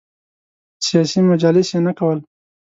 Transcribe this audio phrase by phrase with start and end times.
[0.85, 2.17] سیاسي مجالس یې نه کول.